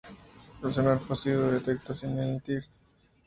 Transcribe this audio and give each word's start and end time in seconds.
El 0.63 0.71
sonar 0.73 0.97
pasivo 1.01 1.43
detecta 1.51 1.93
sin 1.93 2.17
emitir. 2.19 2.67